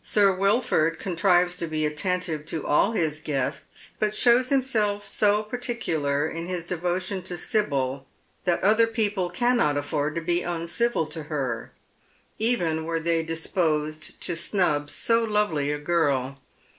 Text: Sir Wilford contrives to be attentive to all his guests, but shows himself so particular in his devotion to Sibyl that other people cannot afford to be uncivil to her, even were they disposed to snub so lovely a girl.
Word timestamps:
Sir 0.00 0.32
Wilford 0.34 0.98
contrives 0.98 1.58
to 1.58 1.66
be 1.66 1.84
attentive 1.84 2.46
to 2.46 2.66
all 2.66 2.92
his 2.92 3.20
guests, 3.20 3.90
but 3.98 4.14
shows 4.14 4.48
himself 4.48 5.04
so 5.04 5.42
particular 5.42 6.26
in 6.26 6.46
his 6.46 6.64
devotion 6.64 7.20
to 7.24 7.36
Sibyl 7.36 8.06
that 8.44 8.64
other 8.64 8.86
people 8.86 9.28
cannot 9.28 9.76
afford 9.76 10.14
to 10.14 10.22
be 10.22 10.40
uncivil 10.40 11.04
to 11.04 11.24
her, 11.24 11.72
even 12.38 12.86
were 12.86 13.00
they 13.00 13.22
disposed 13.22 14.18
to 14.22 14.34
snub 14.34 14.88
so 14.88 15.22
lovely 15.24 15.70
a 15.70 15.78
girl. 15.78 16.36